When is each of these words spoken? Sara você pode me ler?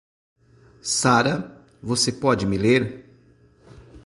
Sara 0.81 1.63
você 1.79 2.11
pode 2.11 2.47
me 2.47 2.57
ler? 2.57 3.07